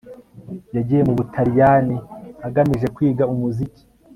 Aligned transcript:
Yagiye 0.75 1.01
mu 1.07 1.13
Butaliyani 1.19 1.97
agamije 2.47 2.87
kwiga 2.95 3.23
umuziki 3.33 3.83